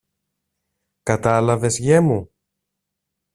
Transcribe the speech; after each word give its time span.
Κατάλαβες, 1.03 1.77
γιε 1.79 1.99
μου; 2.01 2.31